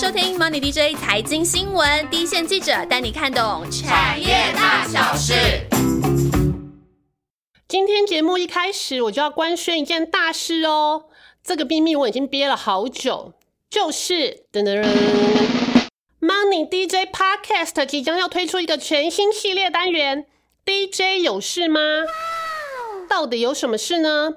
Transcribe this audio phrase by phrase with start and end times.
[0.00, 5.34] 收听 Money DJ 财经新闻，第一线记者带你看懂产业大小事。
[7.66, 11.06] 今天节目一开始，我就要官宣一件大事哦。
[11.42, 13.32] 这个秘密我已经憋了好久，
[13.68, 14.86] 就是噔噔噔
[16.20, 20.26] ，Money DJ Podcast 即将要推出一个全新系列单元
[20.64, 21.80] ，DJ 有事吗？
[23.08, 24.34] 到底有什么事呢？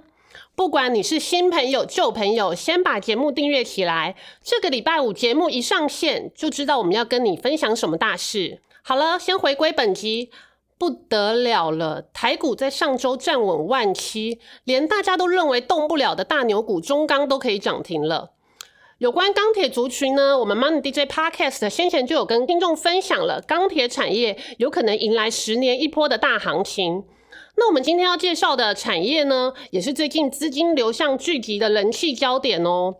[0.62, 4.16] 不管你是新朋友、旧朋友，先把节目订阅起来。
[4.44, 8.62] 这个礼拜五节目一上线，就知道我们要跟你分享什么大事。
[8.84, 10.30] 好了，先回归本集，
[10.78, 12.04] 不得了了！
[12.14, 18.30] 台股在上周站稳万七，连大家都认为动不了的大牛股中钢都可以涨停了。
[19.00, 27.04] 有关钢铁族群呢，我们 Money DJ Podcast 先前就有跟听众分享了，钢铁产业有可能迎来十年一波的大行情。
[27.62, 32.96] 那我们今天要介绍的产业呢，也是最近资金流向聚集的人气焦点哦。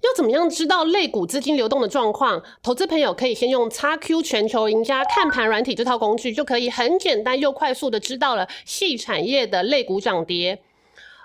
[0.00, 2.40] 要怎么样知道类股资金流动的状况？
[2.62, 10.62] 投资朋友可以先用 XQ 全球赢家看盘软体这套工具，就可以很简单又快速的知道了细产业的类股涨跌。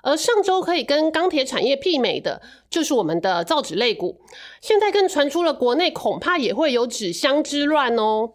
[0.02, 4.18] 而上周可以跟钢铁产业媲美的，就是我们的造纸类股。
[4.59, 8.32] 现在更传出了国内恐怕也会有纸箱之乱哦。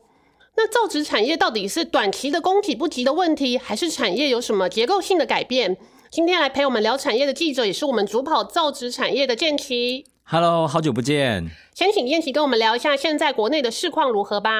[0.56, 5.76] 那造纸产业到底是短期的供给不及的问题，还是产业有什么结构性的改变？
[6.10, 10.06] 今天来陪我们聊产业的记者，也是我们主跑造纸产业的建奇。
[10.24, 11.50] Hello，好久不见。
[11.74, 14.50] 先请建奇跟我们聊一下现在国内的市况如何吧。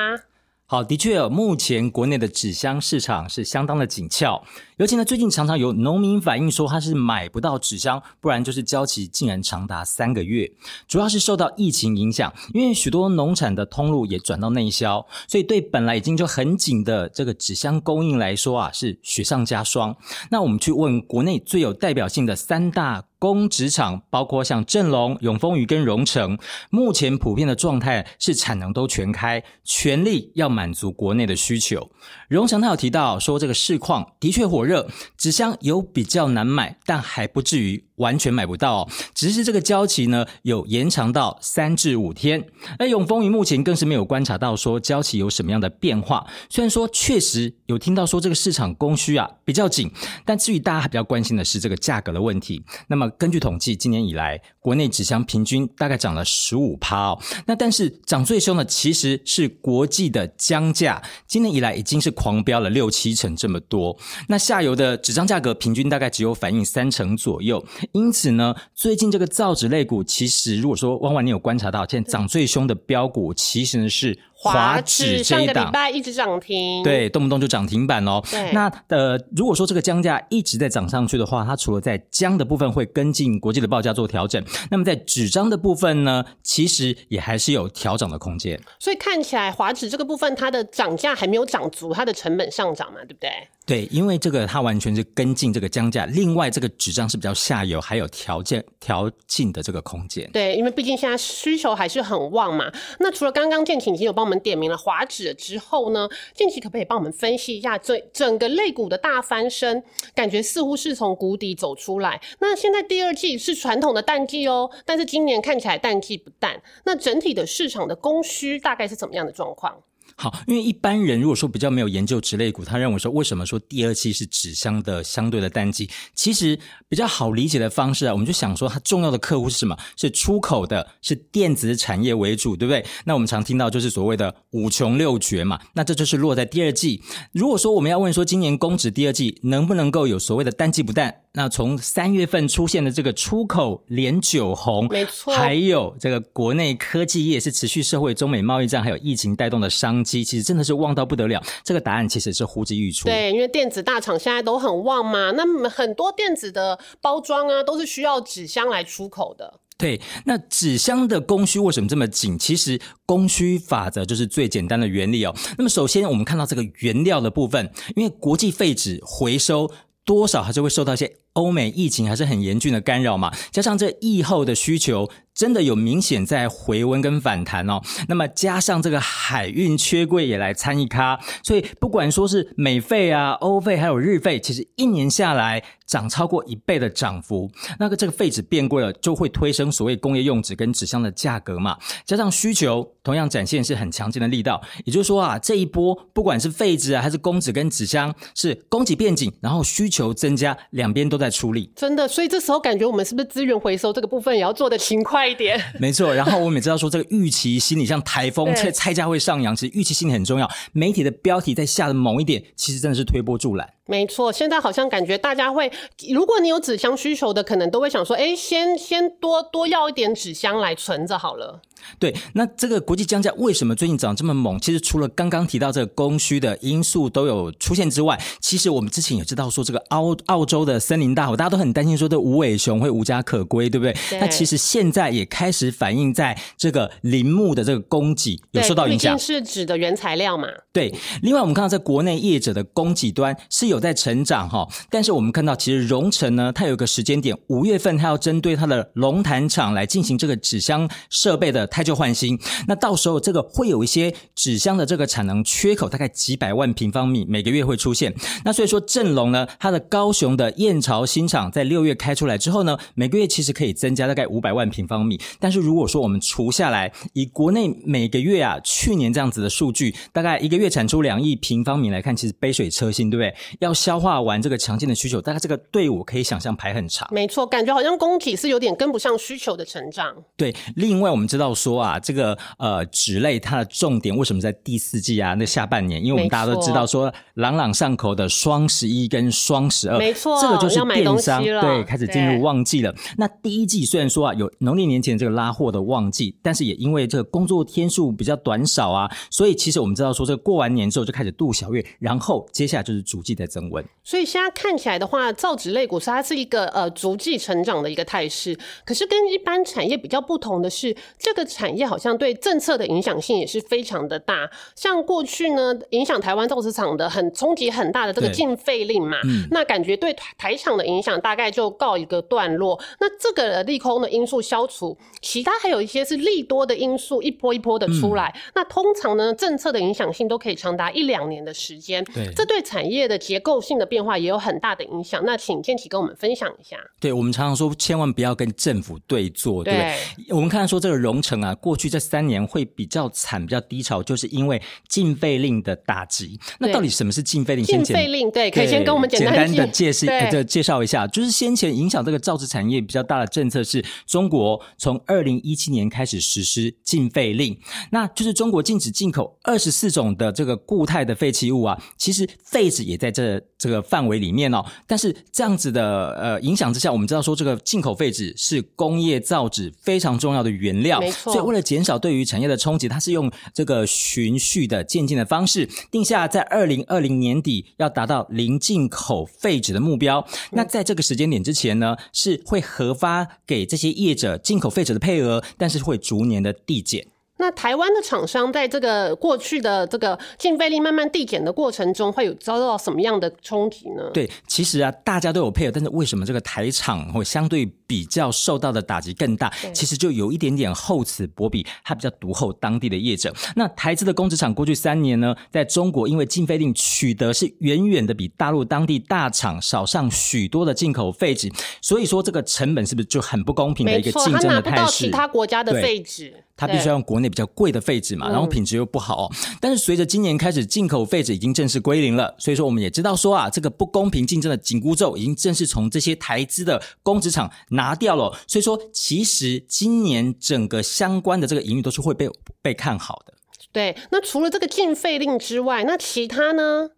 [0.69, 4.43] 好，的确，目前国内的纸箱市场是相当的紧俏，
[4.79, 10.51] 尤其呢，最近常常有农民反映说他是买不到纸箱，不然就是交期竟然长达三个月。
[10.89, 19.97] 主要是受到疫情影响，因为许多农产的通路也转到内销，所以对本来已经就很紧的这个纸箱供应来说啊，是雪上加霜。
[20.33, 23.05] 那我们去问国内最有代表性的三大。
[23.35, 26.39] 工纸厂包括像正隆、永丰余跟荣成，
[26.71, 31.91] 目前普遍的状态是产能都全开，全力要满足国内的需求。
[32.29, 34.87] 荣成他有提到说，这个市况的确火热，
[35.17, 37.85] 纸箱有比较难买，但还不至于。
[37.97, 42.47] 完全买不到，只是这个交期呢有延长到三至五天。
[42.79, 46.27] 而永丰余目前更是没有观察到说交期有什么样的变化。
[46.51, 49.91] 虽然说确实有听到说这个市场供需啊比较紧，
[50.27, 52.63] 但至于大家还比较关心的是这个价格的问题。
[52.89, 57.23] 那么根据统计，今年以来国内纸箱平均大概涨了十五趴哦。
[57.47, 63.97] 那但是涨最凶的其实是国际的浆价，今年以来已经是狂飙了六七成这么多。
[64.29, 67.65] 那下游的纸张价格平均大概只有反映三成左右。
[67.93, 74.19] 因此呢，最近这个造纸类股，其实如果说汪万你有观察到，现在涨最凶的标股，其实是。
[74.53, 78.23] 华指上个礼拜一直涨停，对，动不动就涨停板哦。
[78.53, 88.61] 那呃，如果说这个姜价一直在涨上去的话，它除了在姜的部分会跟进国际的报价做调整，那么在纸张的部分呢，其实也还是有调整的空间。
[88.79, 93.31] 所以看起来华指这个部分，它的涨价还没有涨足，它的成本上涨嘛，对不对？
[93.67, 100.31] 对，因为这个它完全是跟进这个姜价，另外这个纸张是比较下游，还有条件调进的这个空间。
[100.33, 102.71] 对，因为毕竟现在需求还是很旺嘛。
[103.01, 109.83] 那除了刚刚建晴已经有帮我们点名了华指之后呢，近期可不可以帮我们分析一下整整个类股的大翻身？
[110.15, 112.21] 感觉似乎是从谷底走出来。
[112.41, 116.63] 那现在第二季是传统的淡季哦，但是今年看起来淡季不淡。
[116.85, 119.83] 那整体的市场的供需大概是怎么样的状况？
[120.15, 125.91] 好，因为一般人如果说比较没有研究纸类股，他认为说为什么说第二期是纸箱的相对的淡季？
[126.15, 126.59] 其实
[126.89, 129.77] 比较好理解的方式啊，我们就想说它重要的客户是什么？
[129.97, 132.85] 是出口的，是电子产业为主，对不对？
[133.05, 137.03] 那我们常听到就是所谓的五穷六绝嘛，那这就是落在第二季。
[137.33, 141.15] 如果说我们要问说今年公纸第二季能不能够有所谓的淡季不淡？
[141.37, 151.43] 那从三月份出现的这个出口连九红，没错，还有这个国内科技业是持续社会中美贸易战还有疫情带动的商机，其实真的是旺到不得了。
[151.63, 153.05] 这个答案其实是呼之欲出。
[153.05, 159.61] 对，因为电子大厂现在都很旺嘛，那么很多电子的包装啊，都是需要纸箱来出口的。
[159.77, 162.39] 对，那纸箱的供需为什么这么紧？
[162.39, 165.37] 其实供需法则就是最简单的原理哦。
[165.59, 169.71] 那么首先我们看到这个原料的部分，因为国际废纸回收
[170.03, 171.19] 多少还是会受到一些。
[171.37, 177.81] 欧美疫情还是很严峻的干扰嘛，加上这疫后的需求真的有明显在回温跟反弹哦。
[178.09, 187.51] 那么加上这个海运缺柜也来参一咖，所以不管说是美费啊、欧费还有日费，其实一年下来涨超过一倍的涨幅。
[187.79, 191.77] 那个这个废纸变贵了，就会推升所谓工业用纸跟纸箱的价格嘛。
[192.07, 201.27] 加上需求同样展现是很强劲的力道，也就是说啊，这一波不管是废纸啊还是公纸跟纸箱，是供给变紧，然后需求增加，两边都在。
[201.27, 205.61] 在处理真的，所以这时候感觉我们是不是资源回收这个部分也要做的勤快快一点。
[205.81, 210.49] 没错，然后我们也知道说这个预期心理像台风，对菜菜价会上扬，其实预期心理很重要。
[210.73, 213.69] 媒体的标题在下的猛一点，其实真的是推波助澜。
[213.87, 215.71] 没错，现在好像感觉大家会，
[216.13, 221.61] 如果你有纸箱需求的，可能都会想说，哎，先先多多要一点纸箱来存着好了。
[221.99, 224.59] 对，那这个国际降价为什么最近涨这么猛？
[224.61, 233.95] 其实除了刚刚提到这个供需的因素都有出现之外，其实我们之前也知道说这个澳澳洲的森林大火，大家都很担心说这无尾熊会无家可归，对不对？
[234.11, 239.19] 对那其实现在也开始反映在这个林木的这个供给有受到影响。
[239.19, 240.49] 是指的原材料嘛。
[240.73, 258.15] 对，另外我们看到在国内业者的供给端是有在成长哈，但是我们看到其实荣成呢，它有一个时间点，五月份它要针对它的龙潭厂来进行这个纸箱设备的汰旧换新，那到时候这个会有一些纸箱的这个产能缺口，大概几百万平方米每个月会出现。
[258.45, 273.35] 那所以说正隆呢，它的高雄的燕巢新厂在六月开出来之后呢，每个月其实可以增加大概五百万平方米，但是如果说我们除下来，以国内每个月啊去年这样子的数据，大概一个月产出两亿平方米来看，其实杯水车薪，对不对？
[273.61, 277.09] 要消化完这个强劲的需求，大概这个队伍可以想象排很长。
[277.13, 280.15] 没错，感觉好像供给是有点跟不上需求的成长。
[280.37, 285.35] 对，另外我们知道说啊，这个呃纸类它的重点为什么在第四季啊？
[285.35, 292.95] 那下半年，因为我们大家都知道说朗朗上口的双十一跟双十二，没错这个就是电商对开始进入旺季了。
[293.17, 303.85] 那第一季虽然说啊有农历年前这个拉货的旺季，但是也因为这个工作天数比较短少啊，所以其实我们知道说这个过完年之后就开始度小月，然后接下来就是逐季的增温。
[304.05, 308.59] 所以现在看起来的话，造纸类股是它是一个呃逐季成长的一个态势。
[308.85, 314.51] 可是跟一般产业比较不同的是，这个产业好像对政策的影响性也是非常的大。
[314.75, 319.17] 像过去呢，影响台湾造纸厂的很冲击很大的这个禁废令嘛，
[319.51, 322.81] 那感觉对台台厂的影响大概就告一个段落。
[323.01, 328.35] 那这个利空的因素消除，其他还有一些是利多的因素一波一波的出来。
[328.55, 332.05] 那通常呢，政策的影响性都可以长达一两年的时间。
[332.15, 335.23] 对这对产业的结构性的变化也有很大的影响。
[335.25, 336.77] 那请建奇跟我们分享一下。
[337.01, 340.35] 对，我们常常说，千万不要跟政府对坐，对不对？
[340.37, 346.39] 我们看说这个荣成啊，过去这三年会比较惨、比较低潮，就是因为禁废令的打击。
[346.59, 347.65] 那到底什么是禁废令？
[347.65, 357.59] 禁先简废令对，可以先跟我们简单的介绍呃这介绍一下，就是先前影响这个造纸产业比较大的政策是中国从二零一七年开始实施禁废令，
[357.91, 364.65] 那就是中国禁止进口二十四种的这个固态的废弃物啊，其实废纸也在这这个范围里面哦。
[364.87, 380.27] 但是这样子的呃影响之下，我们知道说这个进口废纸是工业造纸非常重要的原料，没错所以为了减少对于产业的冲击，它是用这个循序的渐进的方式，定下在二零二零年底要达到零进口废纸的目标。
[380.53, 387.07] 那在这个时间点之前呢，是会核发给这些业者进口废纸的配额，但是会逐年的递减。
[387.39, 394.11] 那台湾的厂商在这个过去的这个禁废令慢慢递减的过程中，会有遭到什么样的冲击呢？
[394.15, 399.53] 对，其实啊，大家都有配合，但是为什么这个台厂会相对比较受到的打击更大？
[399.75, 403.33] 其实就有一点点厚此薄彼，它比较独厚当地的业者。
[403.55, 411.53] 那台资的工职厂过去三年呢，在中国因为禁废令取得是远远的比大陆当地大厂少上许多的进口废纸，
[411.83, 415.05] 所以说这个成本是不是就很不公平的一个，竞争的他拿不到态势？
[415.05, 419.33] 其他国家的对废纸，它必须要用国内比较贵的废纸嘛，然后嗯品质又不好、哦。
[419.61, 428.33] 但是随着今年开始进口废纸已经正式归零了，所以说我们也知道说啊，这个不公平竞争的紧箍咒已经正式从这些台资的工职厂拿掉了。
[428.47, 432.29] 所以说，其实今年整个相关的这个营运都是会被
[432.63, 433.35] 被看好的。
[433.73, 433.95] 对。
[434.11, 436.89] 那除了这个禁废令之外，那其他呢？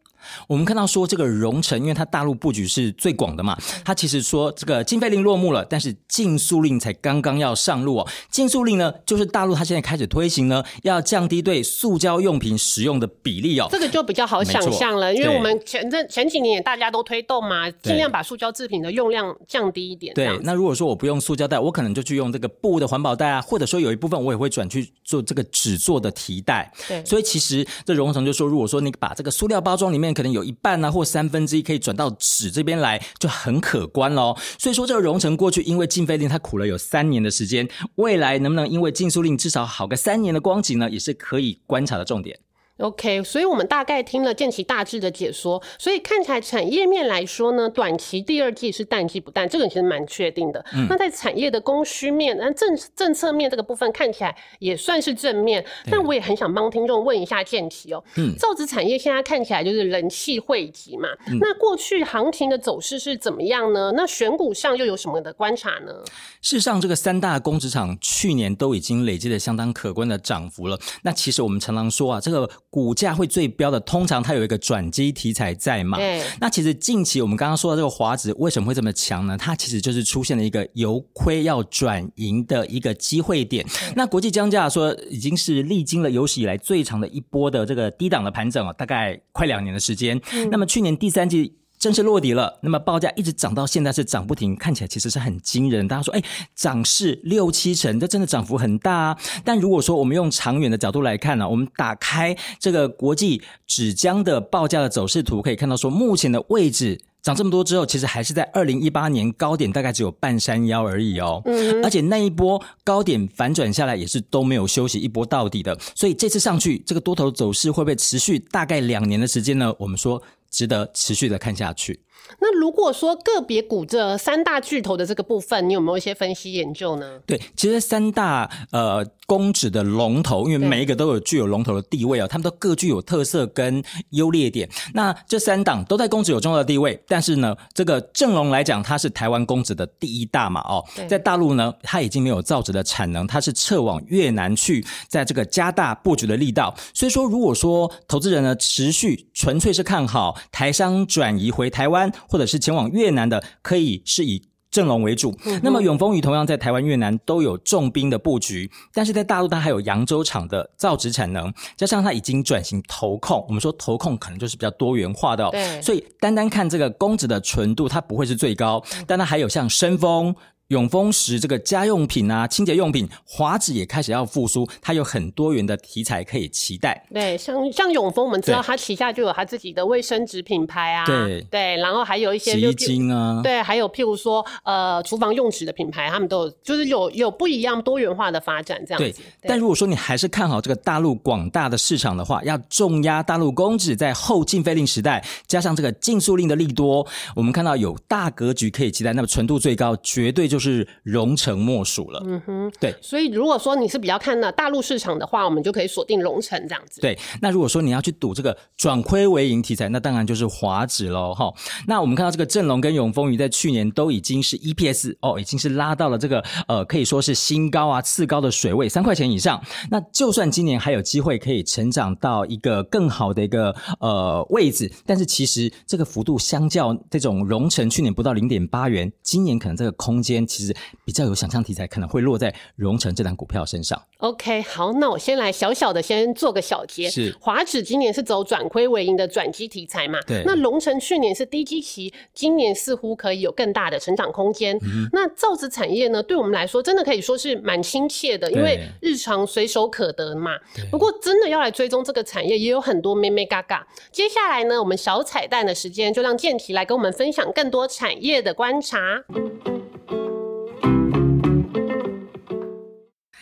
[0.46, 8.08] 我们看到说这个荣成，因为它大陆布局是最广的嘛，它其实说这个禁废令落幕了，但是禁塑令才刚刚要上路哦。
[8.30, 13.68] 禁塑令呢，就是大陆它现在开始推行呢，要降低对塑胶用品使用的比例哦。
[13.70, 20.14] 这个就比较好想象了，因为我们前阵前几年也大家都推动嘛，尽量把塑胶制品的用量降低一点。
[20.14, 26.72] 对，那如果说我不用塑胶袋，我可能就去用这个布的环保袋啊，或者说有一部分我也会转去做这个纸做的提袋。
[26.88, 34.36] 对所以其实这荣成就说，如果说你把这个塑料包装里面可能有一半呢或三分之一可以转到纸这边来，就很可观喽。
[34.58, 42.38] 所以说这个荣成过去因为禁飞令，它苦了有三年的时间，未来能不能因为禁塑令至少好个三年的光景呢，也是可以观察的重点。
[42.78, 50.64] OK，所以我们大概听了建奇大致的解说，所以看起来产业面来说呢，短期第二季是淡季不淡，这个其实蛮确定的。
[50.88, 61.08] 那在产业的供需面，那政政策面这个部分看起来也算是正面，但我也很想帮听众问一下建奇哦，嗯，造纸产业现在看起来就是人气汇集嘛，
[61.40, 63.92] 那过去行情的走势是怎么样呢？
[63.96, 65.92] 那选股上又有什么的观察呢？
[66.40, 70.78] 事实上，这个三大工职厂去年都已经累积了相当可观的涨幅了。
[71.02, 72.48] 那其实我们常常说啊，这个。
[72.78, 75.98] 股价会最标的，通常它有一个转机题材在嘛？
[75.98, 76.22] 对。
[76.38, 79.36] 那其实近期我们刚刚说的这个华指为什么会这么强呢？
[79.36, 83.66] 它其实就是出现了一个由亏要转盈的一个机会点。
[83.96, 90.20] 那国际降价说已经是历经了有史以来最长的一波的这个低档的盘整啊，大概快两年的时间。
[90.52, 91.54] 那么去年第三季。
[91.78, 95.86] 正式落底了，那么报价一直涨到现在是涨不停，看起来其实是很惊人。
[95.86, 96.22] 大家说，哎，
[96.54, 99.18] 涨势六七成，这真的涨幅很大啊。
[99.44, 111.40] 但如果说我们用长远的角度来看呢，我们打开这个国际纸浆的报价的走势图，可以看到说，目前的位置涨这么多之后，其实还是在二零一八年高点，大概只有半山腰而已哦。
[111.44, 119.72] 嗯，而且那一波高点反转下来也是都没有休息一波到底的，所以这次上去这个多头走势会不会持续大概两年的时间呢？
[119.78, 120.20] 我们说。
[120.50, 122.04] 值得持续的看下去。
[122.40, 127.18] 那如果说个别股这三大巨头的这个部分，你有没有一些分析研究呢？
[127.26, 134.68] 对，其实三大呃公指的龙头，因为每一个都有具有龙头的地位哦，他们都各具有特色跟优劣点。
[134.94, 146.74] 那这三档都在公指有重要的地位，但是呢，这个正龙来讲，它是台湾公指的第一大嘛哦，在大陆呢，它已经没有造纸的产能，它是撤往越南去，在这个加大布局的力道。
[146.94, 152.07] 所以说，如果说投资人呢持续纯粹是看好台商转移回台湾。
[152.28, 155.34] 或者是前往越南的，可以是以正龙为主。
[155.62, 163.44] 那么永丰鱼同样在台湾、越南都有重兵的布局，但是在大陆它还有扬州厂的造纸产能，加上它已经转型投控。
[163.48, 165.80] 我们说投控可能就是比较多元化的，对。
[165.80, 170.34] 所以单单看这个公子的纯度，它不会是最高，但它还有像深丰。
[170.68, 177.06] 永丰石这个家用品啊，清洁用品，华纸也开始要复苏，它有很多元的题材可以期待。
[177.10, 189.22] 对，像像永丰，我们知道它旗下就有它自己的卫生纸品牌啊，对对，然后还有一些洗衣精啊，对，还有譬如说呃厨房用纸的品牌，他们都有，就是有有不一样多元化的发展这样子。
[189.44, 200.57] 但如果说你还是看好这个大陆广大的市场的话，要重压大陆公纸，在后禁飞令时代，加上这个禁塑令的利多，我们看到有大格局可以期待，那么纯度最高，绝对就。
[200.58, 202.20] 就是荣成莫属了。
[202.26, 202.92] 嗯哼，对。
[203.00, 207.00] 所以如果说你是比较看那大陆市场的话，我们就可以锁定荣成这样子。
[207.00, 207.16] 对。
[207.40, 211.32] 那如果说你要去赌这个转亏为盈题材，那当然就是华指喽。
[211.32, 211.48] 哈。
[211.86, 219.62] 那我们看到这个振龙跟永丰鱼在去年都已经是 EPS 哦，已经是拉到了这个呃可以说是新高啊次高的水位，三块钱以上。
[219.92, 230.47] 那就算今年还有机会可以成长到一个更好的一个呃位置，但是其实这个幅度相较这种荣成去年不到零点八元，今年可能这个空间。
[230.48, 230.74] 其实
[231.04, 234.02] 比较有想象题材，可能会落在荣成这档股票身上。
[234.18, 237.08] OK，好，那我先来小小的先做个小结。
[237.08, 240.18] 是华指今年是走转亏为盈的转机题材嘛？
[240.26, 240.42] 对。
[240.44, 244.76] 那荣成去年是低基期，今年似乎可以有更大的成长空间。
[245.12, 246.22] 那造纸产业呢？
[246.22, 250.52] 对我们来说，真的可以说是蛮亲切的，因为日常随手可得嘛。
[250.90, 253.86] 不过，真的要来追踪这个产业，也有很多咩咩嘎嘎。
[254.10, 258.98] 接下来呢，我们小彩蛋的时间，就让建奇来跟我们分享更多产业的观察。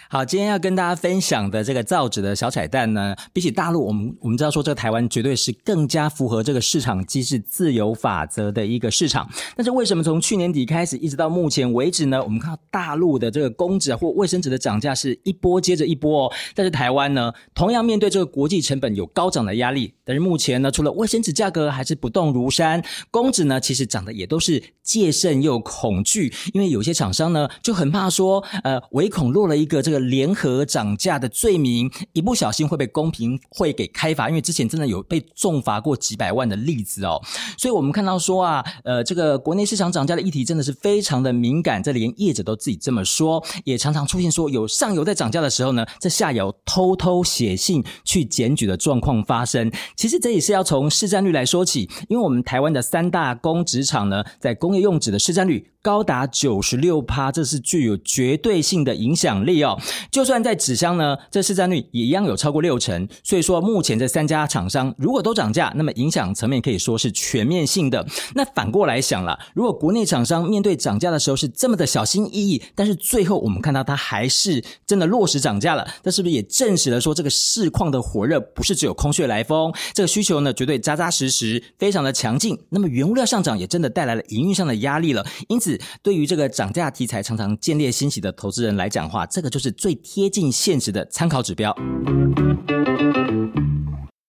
[0.08, 9.28] 好，今天要跟大家分享的这个造纸的小彩蛋呢，比起大陆，我们我们知道说这个台湾绝对是更加符合这个市场机制自由法则的一个市场。
[9.56, 12.22] 但是为什么从去年底开始一直到目前为止呢？
[12.22, 19.92] 我们看到大陆的这个公纸或卫生纸的涨价是一波接着一波，哦，但是台湾呢，同样面对这个国际成本有高涨的压力。
[20.04, 29.95] 但是目前呢，除了卫生纸价格还是不动如山，公纸呢其实涨的也都是戒慎又恐惧，因为有些厂商呢就很怕说，呃，唯恐落了一个这个。
[29.98, 37.20] 联合涨价的罪名，一不小心会被公平会给开罚，因为之前真的有被重罚过几百万的例子哦。
[37.58, 49.70] 所以我们看到说啊，呃，这个国内市场涨价的议题真的是非常的敏感，这连业者都自己这么说，也常常出现说有上游在涨价的时候呢，这下游偷偷写信去检举的状况发生。
[49.96, 55.70] 其实这也是要从市占率来说起，因为我们台湾的三大工纸厂呢，在工业用纸的市占率。
[55.86, 59.80] 高达九十六趴，这是具有绝对性的影响力哦。
[60.10, 63.06] 就算在纸箱呢，这市占率也一样有超过六成。
[63.22, 68.04] 所以说，目前这三家厂商如果都涨价，那么影响层面可以说是全面性的。
[68.34, 79.72] 那反过来想了，如果国内厂商面对涨价的时候是这么的小心翼翼，但是最后我们看到它还是真的落实涨价了，这是不是也证实了说这个市况的火热不是只有空穴来风？
[79.94, 82.58] 这个需求呢，绝对扎扎实实，非常的强劲。
[82.70, 85.24] 那么原物料上涨也真的带来了营运上的压力了。
[85.46, 91.76] 因此，对于这个涨价题材常常建立欣喜的投资人来讲话，这个就是最贴近现实的参考指标。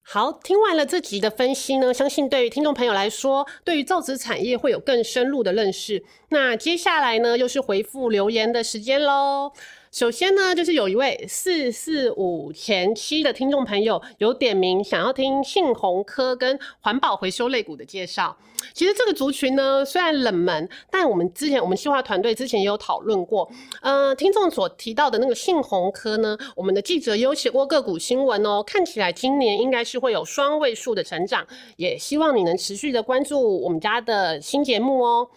[0.09, 6.03] 好，听完了这集的分析呢，相信对于听众朋友来说，对于造纸产业会有更深入的认识。
[6.29, 9.51] 那接下来呢，又是回复留言的时间喽。
[9.97, 18.37] 首先呢，就是有一位四四五前期的听众朋友有点名，想要听杏红科跟环保回收类股的介绍。
[18.75, 23.49] 其实这个族群呢，虽然冷门，但我们之前我们计划团队之前也有讨论过。
[23.81, 31.43] 呃，听众所提到的那个杏红科呢，我们的记者有写过个股新闻哦，看起来今年应该是会有双位数的成长，
[31.75, 35.27] 也希望你能持续的关注我们家的新节目哦。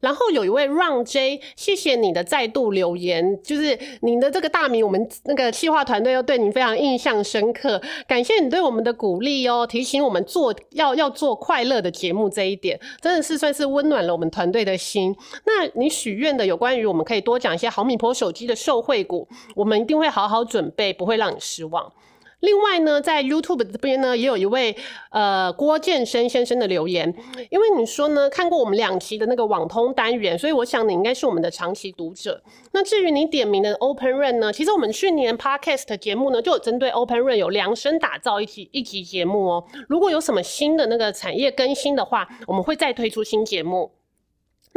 [0.00, 15.14] 然后有一位 Run J，谢谢你的再度留言，就是您的这个大名，我们那个企划团队又对你非常印象深刻，感谢你对我们的鼓励哦，提醒我们做要要做快乐的节目这一点，真的是算是温暖了我们团队的心。
[15.44, 19.26] 那你许愿的有关于我们可以多讲一些毫米波手机的受惠股，
[19.56, 21.92] 我们一定会好好准备，不会让你失望。
[22.40, 24.76] 另外呢，在 YouTube 这边呢，也有一位
[25.10, 27.12] 呃郭建生先生的留言，
[27.50, 32.40] 因为你说呢看过我们两期的那个网通单元，所以我想你应该是我们的长期读者。
[32.72, 39.64] 那至于你点名的 Open Run 呢，其实我们去年 Podcast 节目呢就有针对 Open Run 有量身打造一期一集节目哦。
[39.88, 43.97] 如果有什么新的那个产业更新的话，我们会再推出新节目。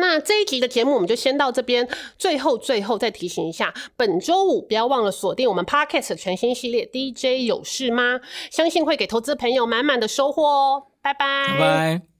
[0.01, 8.19] 那这一集的节目我们就先到这边，最后最后再提醒一下，本周五不要忘了锁定我们 Podcast 全新系列 DJ 有事吗？
[8.49, 11.45] 相信会给投资朋友满满的收获哦，拜拜。
[11.47, 12.10] 拜拜。